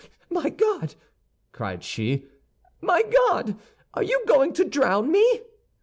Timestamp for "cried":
1.51-1.83